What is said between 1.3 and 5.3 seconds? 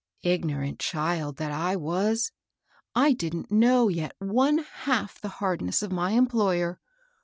that I was! I didn't know yet one half the